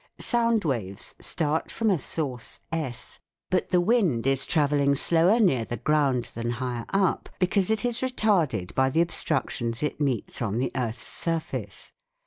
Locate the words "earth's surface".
10.75-11.91